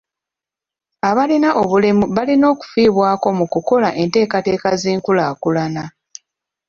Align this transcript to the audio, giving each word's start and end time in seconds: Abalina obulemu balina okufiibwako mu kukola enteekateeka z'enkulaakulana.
Abalina 1.09 1.49
obulemu 1.61 2.03
balina 2.15 2.45
okufiibwako 2.53 3.27
mu 3.37 3.45
kukola 3.53 3.89
enteekateeka 4.03 4.69
z'enkulaakulana. 4.81 5.83